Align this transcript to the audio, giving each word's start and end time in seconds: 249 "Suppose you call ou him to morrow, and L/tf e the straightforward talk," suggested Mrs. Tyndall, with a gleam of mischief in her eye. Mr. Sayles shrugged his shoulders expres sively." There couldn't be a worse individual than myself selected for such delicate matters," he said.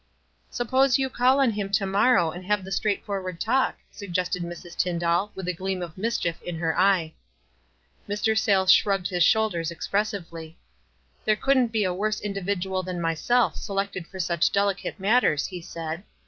249 0.51 0.53
"Suppose 0.89 0.97
you 0.97 1.09
call 1.11 1.39
ou 1.39 1.51
him 1.51 1.69
to 1.71 1.85
morrow, 1.85 2.31
and 2.31 2.43
L/tf 2.49 2.61
e 2.61 2.63
the 2.63 2.71
straightforward 2.71 3.39
talk," 3.39 3.77
suggested 3.91 4.41
Mrs. 4.41 4.75
Tyndall, 4.75 5.31
with 5.35 5.47
a 5.47 5.53
gleam 5.53 5.83
of 5.83 5.95
mischief 5.95 6.41
in 6.41 6.55
her 6.55 6.75
eye. 6.75 7.13
Mr. 8.09 8.35
Sayles 8.35 8.71
shrugged 8.71 9.09
his 9.09 9.23
shoulders 9.23 9.69
expres 9.69 10.09
sively." 10.09 10.57
There 11.25 11.35
couldn't 11.35 11.67
be 11.71 11.83
a 11.83 11.93
worse 11.93 12.19
individual 12.19 12.81
than 12.81 12.99
myself 12.99 13.55
selected 13.55 14.07
for 14.07 14.19
such 14.19 14.51
delicate 14.51 14.99
matters," 14.99 15.45
he 15.45 15.61
said. 15.61 16.01